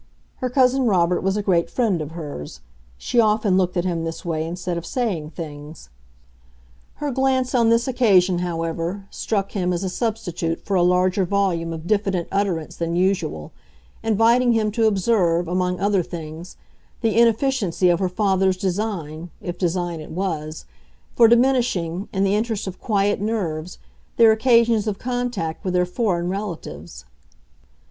[0.37, 2.61] Her cousin Robert was a great friend of hers;
[2.97, 5.89] she often looked at him this way instead of saying things.
[6.95, 11.71] Her glance on this occasion, however, struck him as a substitute for a larger volume
[11.71, 13.51] of diffident utterance than usual,
[14.01, 16.57] inviting him to observe, among other things,
[17.01, 23.21] the inefficiency of her father's design—if design it was—for diminishing, in the interest of quiet
[23.21, 23.77] nerves,
[24.17, 27.05] their occasions of contact with their foreign relatives.